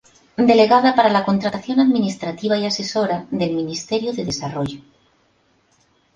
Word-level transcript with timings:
Delegada 0.51 0.95
para 0.95 1.09
la 1.11 1.23
Contratación 1.23 1.79
Administrativa 1.79 2.57
y 2.57 2.65
Asesora 2.65 3.27
del 3.29 3.51
Ministerio 3.53 4.13
de 4.13 4.25
Desarrollo. 4.25 4.79